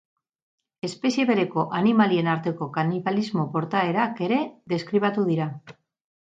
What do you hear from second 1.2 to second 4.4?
bereko animalien arteko kanibalismo-portaerak